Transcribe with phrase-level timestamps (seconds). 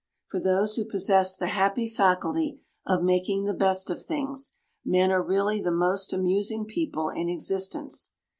[0.29, 5.21] For those who possess the happy faculty of "making the best of things," men are
[5.21, 8.11] really the most amusing people in existence.